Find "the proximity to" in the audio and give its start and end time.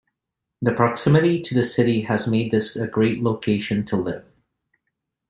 0.63-1.53